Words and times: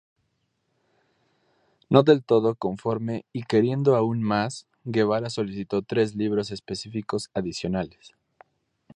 No 1.89 2.01
del 2.01 2.23
todo 2.23 2.55
conforme 2.55 3.23
y 3.31 3.43
queriendo 3.43 3.95
aún 3.95 4.23
más, 4.23 4.65
Guevara 4.83 5.29
solicitó 5.29 5.83
tres 5.83 6.15
libros 6.15 6.49
específicos 6.49 7.29
adicionales. 7.35 8.13